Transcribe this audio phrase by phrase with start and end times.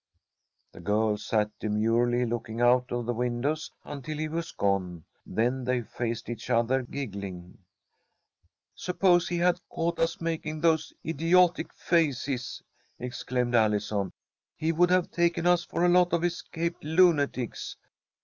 [0.71, 5.83] The girls sat demurely looking out of the windows until he was gone, then they
[5.83, 7.59] faced each other, giggling.
[8.73, 12.63] "Suppose he had caught us making those idiotic faces,"
[12.97, 14.11] exclaimed Allison.
[14.55, 17.77] "He would have taken us for a lot of escaped lunatics."